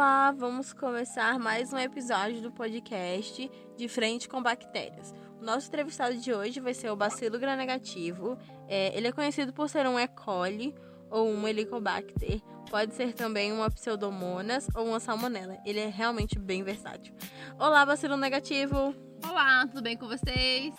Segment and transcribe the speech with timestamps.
[0.00, 5.12] Olá, vamos começar mais um episódio do podcast De Frente com Bactérias.
[5.38, 8.38] O nosso entrevistado de hoje vai ser o bacilo gram-negativo.
[8.66, 10.08] É, ele é conhecido por ser um E.
[10.08, 10.74] coli
[11.10, 12.40] ou um Helicobacter.
[12.70, 15.58] Pode ser também uma Pseudomonas ou uma Salmonella.
[15.66, 17.14] Ele é realmente bem versátil.
[17.58, 18.94] Olá, bacilo negativo!
[19.22, 20.74] Olá, tudo bem com vocês?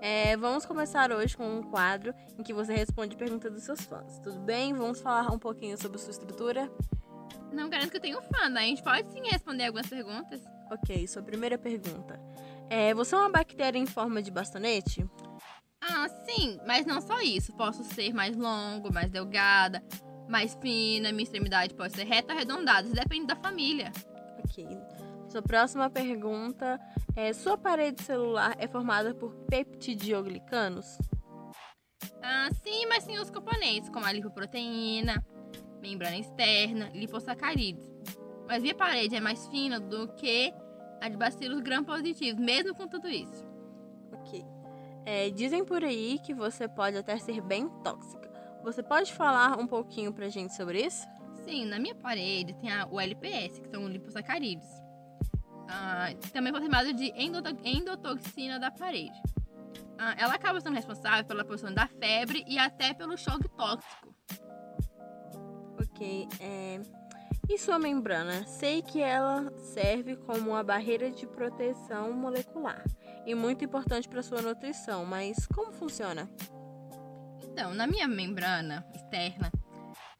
[0.00, 4.18] É, vamos começar hoje com um quadro em que você responde perguntas dos seus fãs.
[4.18, 4.74] Tudo bem?
[4.74, 6.68] Vamos falar um pouquinho sobre sua estrutura?
[7.52, 8.60] Não garanto que eu tenho fã, né?
[8.60, 10.40] A gente pode sim responder algumas perguntas.
[10.70, 12.20] Ok, sua primeira pergunta.
[12.68, 15.04] É, você é uma bactéria em forma de bastonete?
[15.80, 17.52] Ah, sim, mas não só isso.
[17.54, 19.82] Posso ser mais longo, mais delgada,
[20.28, 23.90] mais fina, minha extremidade pode ser reta ou arredondada, isso depende da família.
[24.44, 24.66] Ok.
[25.28, 26.78] Sua próxima pergunta
[27.16, 30.98] é: sua parede celular é formada por peptidioglicanos?
[32.22, 35.24] Ah, sim, mas tem os componentes, como a lipoproteína,
[35.80, 37.88] membrana externa, lipossacarídeos.
[38.46, 40.52] Mas minha parede é mais fina do que
[41.00, 43.46] a de bacilos gram-positivos, mesmo com tudo isso.
[44.12, 44.44] Ok.
[45.06, 48.30] É, dizem por aí que você pode até ser bem tóxica.
[48.62, 51.06] Você pode falar um pouquinho pra gente sobre isso?
[51.44, 54.68] Sim, na minha parede tem a, o LPS, que são lipossacarídeos.
[55.68, 59.20] Ah, também ser chamado de endotoxina da parede.
[59.96, 64.09] Ah, ela acaba sendo responsável pela produção da febre e até pelo choque tóxico.
[66.00, 66.28] Ok.
[66.40, 66.80] É...
[67.46, 68.46] E sua membrana?
[68.46, 72.82] Sei que ela serve como uma barreira de proteção molecular
[73.26, 76.26] e muito importante para sua nutrição, mas como funciona?
[77.42, 79.52] Então, na minha membrana externa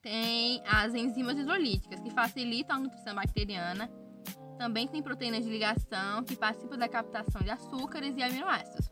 [0.03, 3.91] tem as enzimas hidrolíticas que facilitam a nutrição bacteriana.
[4.59, 8.91] Também tem proteínas de ligação que participam da captação de açúcares e aminoácidos.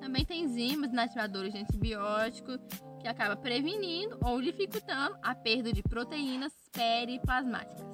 [0.00, 2.58] Também tem enzimas inativadores de antibióticos
[2.98, 7.86] que acaba prevenindo ou dificultando a perda de proteínas periplasmáticas.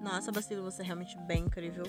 [0.00, 1.84] Nossa, Bacilo, você é realmente bem incrível.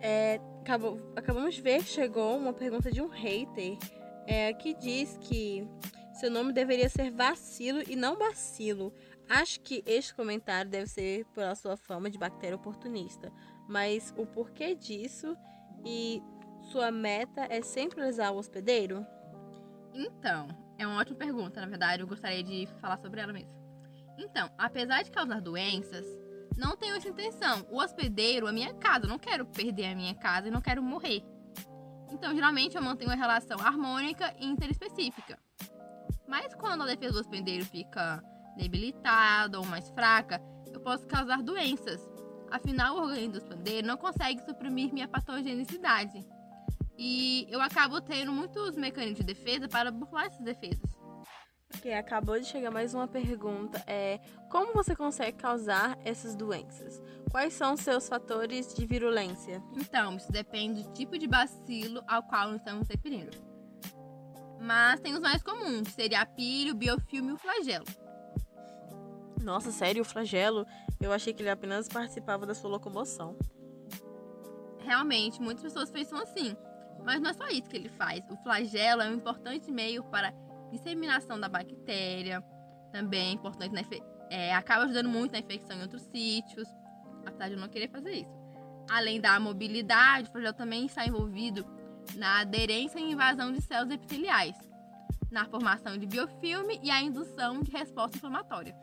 [0.00, 3.78] É, acabou, acabamos de ver que chegou uma pergunta de um hater
[4.26, 5.66] é, que diz que
[6.12, 8.92] seu nome deveria ser Vacilo e não Bacilo.
[9.28, 13.32] Acho que este comentário deve ser pela sua fama de bactéria oportunista.
[13.68, 15.36] Mas o porquê disso
[15.84, 16.22] e
[16.72, 19.06] sua meta é sempre usar o hospedeiro?
[19.94, 20.48] Então,
[20.78, 23.58] é uma ótima pergunta, na verdade, eu gostaria de falar sobre ela mesmo.
[24.16, 26.06] Então, apesar de causar doenças,
[26.56, 27.66] não tenho essa intenção.
[27.70, 30.82] O hospedeiro é minha casa, eu não quero perder a minha casa e não quero
[30.82, 31.22] morrer.
[32.10, 35.38] Então, geralmente eu mantenho uma relação harmônica e interespecífica.
[36.26, 38.22] Mas quando a defesa do hospedeiro fica
[38.56, 40.40] debilitada ou mais fraca,
[40.72, 42.00] eu posso causar doenças.
[42.50, 46.24] Afinal, o organismo do hospedeiro não consegue suprimir minha patogenicidade.
[46.98, 50.98] E eu acabo tendo muitos mecanismos de defesa para burlar essas defesas.
[51.76, 53.80] Ok, acabou de chegar mais uma pergunta.
[53.86, 54.18] É
[54.50, 57.00] como você consegue causar essas doenças?
[57.30, 59.62] Quais são os seus fatores de virulência?
[59.76, 63.36] Então, isso depende do tipo de bacilo ao qual estamos referindo.
[64.60, 67.86] Mas tem os mais comuns, que seria a pílio, o biofilme e o flagelo.
[69.40, 70.66] Nossa, sério, o flagelo?
[71.00, 73.38] Eu achei que ele apenas participava da sua locomoção.
[74.80, 76.56] Realmente, muitas pessoas pensam assim.
[77.04, 78.22] Mas não é só isso que ele faz.
[78.30, 80.32] O flagelo é um importante meio para
[80.70, 82.42] disseminação da bactéria.
[82.92, 83.82] Também é importante, na
[84.30, 86.68] é, acaba ajudando muito na infecção em outros sítios.
[87.26, 88.38] Apesar de eu não querer fazer isso.
[88.90, 91.66] Além da mobilidade, o flagelo também está envolvido
[92.14, 94.56] na aderência e invasão de células epiteliais,
[95.30, 98.74] na formação de biofilme e a indução de resposta inflamatória.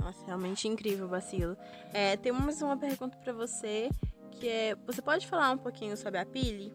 [0.00, 1.56] Nossa, realmente incrível, Bacilo.
[1.92, 3.88] É, temos uma pergunta para você,
[4.32, 6.74] que é, você pode falar um pouquinho sobre a pile?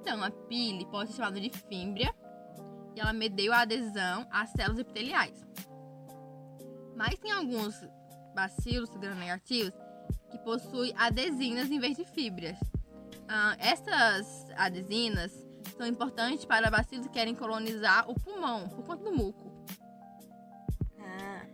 [0.00, 2.14] Então, a pile pode ser chamada de fímbria
[2.96, 5.44] e ela medeia a adesão às células epiteliais.
[6.96, 7.74] Mas tem alguns
[8.34, 9.72] bacilos gram-negativos
[10.30, 12.58] que possuem adesinas em vez de fibras.
[13.28, 15.32] Ah, essas adesinas
[15.76, 19.52] são importantes para bacilos que querem colonizar o pulmão por conta do muco.
[20.98, 21.46] Ah,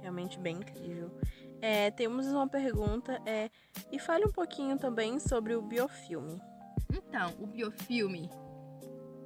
[0.00, 1.16] realmente bem incrível.
[1.60, 3.48] É, temos uma pergunta, é,
[3.90, 6.42] e fale um pouquinho também sobre o biofilme.
[6.92, 8.28] Então, o biofilme,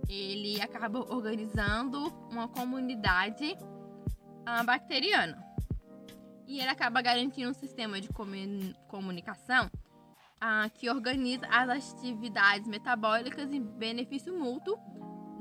[0.09, 5.45] ele acaba organizando uma comunidade uh, bacteriana.
[6.47, 8.09] E ele acaba garantindo um sistema de
[8.87, 9.67] comunicação
[10.37, 14.79] uh, que organiza as atividades metabólicas em benefício mútuo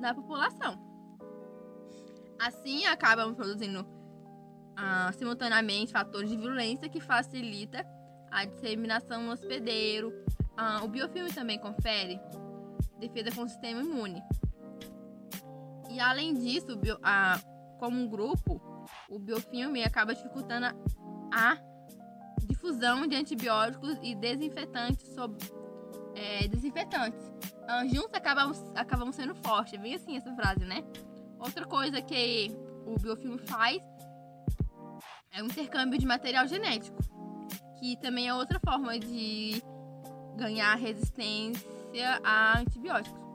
[0.01, 0.83] da população.
[2.39, 7.86] Assim, acabam produzindo uh, simultaneamente fatores de violência que facilita
[8.31, 10.12] a disseminação no hospedeiro,
[10.57, 12.19] ah, o biofilme também confere
[13.00, 14.24] defesa com o sistema imune.
[15.90, 17.40] E além disso, bio, ah,
[17.80, 18.62] como um grupo,
[19.10, 20.68] o biofilme acaba dificultando
[21.34, 21.57] a,
[22.46, 25.16] difusão de antibióticos e desinfetantes
[26.16, 27.22] é, desinfetantes.
[27.66, 29.74] Uh, juntos acabam, acabam sendo fortes.
[29.74, 30.84] É bem assim essa frase, né?
[31.40, 32.52] Outra coisa que
[32.86, 33.81] o biofilme faz
[35.31, 36.98] é o intercâmbio de material genético,
[37.80, 39.62] que também é outra forma de
[40.36, 43.26] ganhar resistência a antibióticos.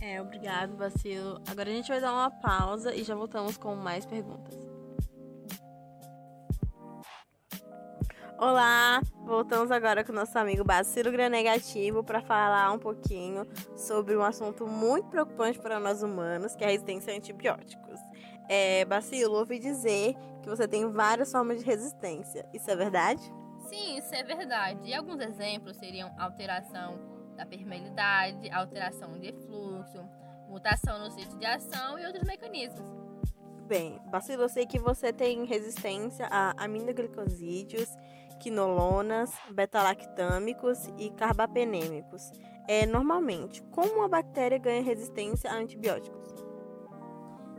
[0.00, 1.40] É, obrigado, Bacilo.
[1.48, 4.54] Agora a gente vai dar uma pausa e já voltamos com mais perguntas.
[8.36, 13.46] Olá, voltamos agora com o nosso amigo Bacilo Granegativo para falar um pouquinho
[13.76, 17.98] sobre um assunto muito preocupante para nós humanos, que é a resistência a antibióticos.
[18.48, 22.46] É, Bacilo, ouvi dizer que você tem várias formas de resistência.
[22.52, 23.22] Isso é verdade?
[23.64, 24.88] Sim, isso é verdade.
[24.88, 26.98] E alguns exemplos seriam alteração
[27.36, 30.04] da permeabilidade, alteração de fluxo,
[30.48, 32.88] mutação no sítio de ação e outros mecanismos.
[33.66, 37.88] Bem, Bacilo, eu sei que você tem resistência a aminoglicosídeos,
[38.38, 42.30] quinolonas, beta-lactâmicos e carbapenêmicos.
[42.68, 46.34] É, normalmente, como uma bactéria ganha resistência a antibióticos?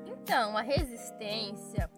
[0.06, 1.90] Então, a resistência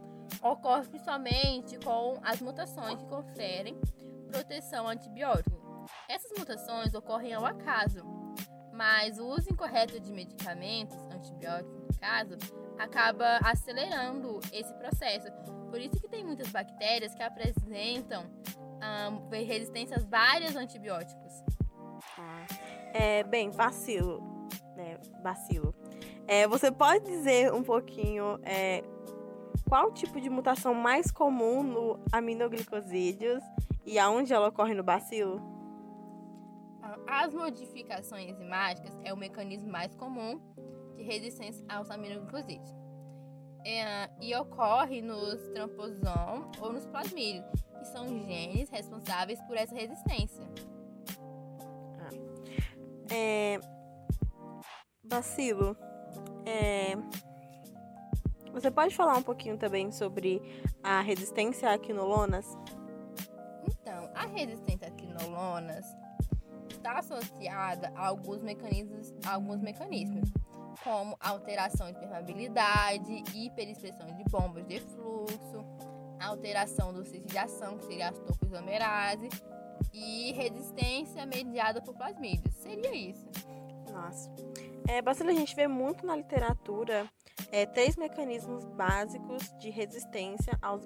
[0.42, 3.80] ocorre principalmente com as mutações que conferem
[4.28, 5.86] proteção a antibiótico.
[6.10, 8.04] Essas mutações ocorrem ao acaso,
[8.74, 12.38] mas o uso incorreto de medicamentos, antibióticos no caso,
[12.78, 15.32] acaba acelerando esse processo.
[15.70, 18.26] Por isso que tem muitas bactérias que apresentam
[18.78, 21.44] um, resistência a vários antibióticos.
[22.94, 24.48] É, bem, bacilo.
[24.78, 25.74] É, bacilo.
[26.28, 28.84] É, você pode dizer um pouquinho é,
[29.68, 33.44] qual tipo de mutação mais comum no aminoglicosídeos
[33.86, 35.42] e aonde ela ocorre no bacilo?
[37.06, 40.40] As modificações enzimáticas é o mecanismo mais comum
[40.96, 42.74] de resistência aos aminoglicosídeos.
[43.66, 47.46] É, e ocorre nos tramposom ou nos plasmídeos,
[47.78, 50.48] que são genes responsáveis por essa resistência.
[52.00, 52.10] Ah.
[53.12, 53.60] É,
[55.04, 55.76] bacilo,
[56.46, 56.96] é,
[58.52, 60.42] você pode falar um pouquinho também sobre
[60.84, 62.46] a resistência a quinolonas?
[63.68, 65.86] Então, a resistência a quinolonas
[66.70, 70.32] está associada a alguns mecanismos, a alguns mecanismos
[70.84, 75.66] como alteração de permeabilidade, hiperexpressão de bombas de fluxo,
[76.20, 79.30] alteração do sítio de ação, que seria as tocoisomerase,
[79.94, 82.54] e resistência mediada por plasmídios.
[82.56, 83.28] Seria isso.
[83.92, 84.32] Nossa.
[84.88, 87.10] É, bastante a gente vê muito na literatura
[87.52, 90.86] é, três mecanismos básicos de resistência aos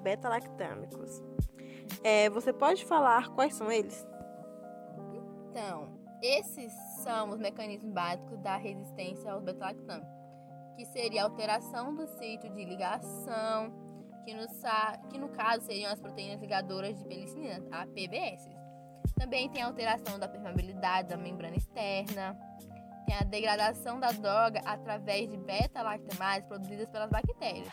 [0.00, 1.22] beta-lactâmicos.
[2.02, 4.06] É, você pode falar quais são eles?
[5.50, 10.12] Então, esses são os mecanismos básicos da resistência aos beta-lactâmicos,
[10.76, 13.72] que seria a alteração do sítio de ligação,
[14.24, 14.46] que no,
[15.10, 18.48] que no caso seriam as proteínas ligadoras de penicilina, a PBS.
[19.16, 22.36] Também tem a alteração da permeabilidade da membrana externa,
[23.20, 27.72] a degradação da droga através de beta-lactamases produzidas pelas bactérias.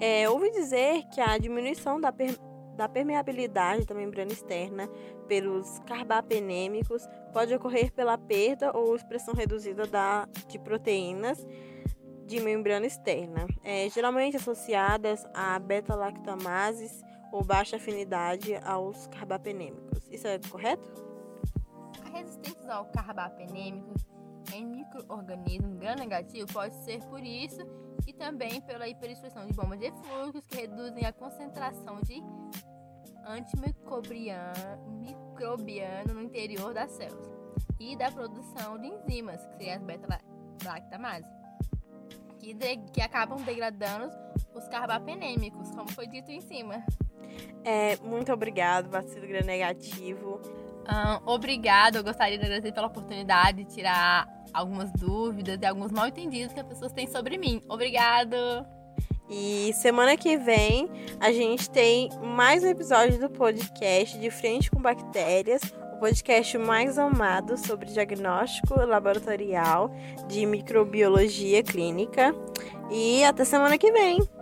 [0.00, 2.36] É, ouvi dizer que a diminuição da, per
[2.76, 4.86] da permeabilidade da membrana externa
[5.26, 11.44] pelos carbapenêmicos pode ocorrer pela perda ou expressão reduzida da, de proteínas
[12.26, 17.02] de membrana externa, é, geralmente associadas a beta-lactamases
[17.32, 20.06] ou baixa afinidade aos carbapenêmicos.
[20.10, 21.05] Isso é correto?
[22.16, 24.02] A resistência ao carbapenêmicos
[24.54, 27.60] em microorganismos gram-negativo pode ser por isso
[28.06, 32.22] e também pela hiperexpressão de bombas de fluxos que reduzem a concentração de
[33.26, 37.28] antimicrobiano no interior das células
[37.78, 41.30] e da produção de enzimas, que seriam as beta-lactamases,
[42.38, 42.54] que,
[42.94, 44.10] que acabam degradando
[44.54, 46.82] os carbapenêmicos, como foi dito em cima.
[47.62, 50.40] É, muito obrigado, vacilo gram-negativo.
[50.88, 56.06] Um, obrigado, eu gostaria de agradecer pela oportunidade de tirar algumas dúvidas e alguns mal
[56.06, 57.60] entendidos que as pessoas têm sobre mim.
[57.68, 58.36] Obrigado!
[59.28, 60.88] E semana que vem
[61.18, 65.62] a gente tem mais um episódio do podcast De Frente com Bactérias,
[65.96, 69.90] o podcast mais amado sobre diagnóstico laboratorial
[70.28, 72.32] de microbiologia clínica.
[72.88, 74.35] E até semana que vem!